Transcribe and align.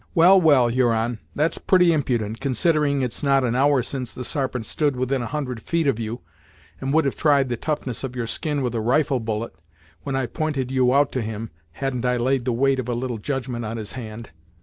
"Well, 0.15 0.41
well, 0.41 0.67
Huron, 0.69 1.19
that's 1.35 1.59
pretty 1.59 1.93
impudent, 1.93 2.39
considering 2.39 3.03
it's 3.03 3.21
not 3.21 3.43
an 3.43 3.53
hour 3.53 3.83
since 3.83 4.11
the 4.11 4.23
Sarpent 4.25 4.65
stood 4.65 4.95
within 4.95 5.21
a 5.21 5.27
hundred 5.27 5.61
feet 5.61 5.85
of 5.85 5.99
you, 5.99 6.21
and 6.79 6.91
would 6.91 7.05
have 7.05 7.15
tried 7.15 7.49
the 7.49 7.55
toughness 7.55 8.03
of 8.03 8.15
your 8.15 8.25
skin 8.25 8.63
with 8.63 8.73
a 8.73 8.81
rifle 8.81 9.19
bullet, 9.19 9.53
when 10.01 10.15
I 10.15 10.25
pointed 10.25 10.71
you 10.71 10.91
out 10.91 11.11
to 11.11 11.21
him, 11.21 11.51
hadn't 11.73 12.03
I 12.03 12.17
laid 12.17 12.45
the 12.45 12.51
weight 12.51 12.79
of 12.79 12.89
a 12.89 12.95
little 12.95 13.19
judgment 13.19 13.63
on 13.63 13.77
his 13.77 13.91
hand. 13.91 14.31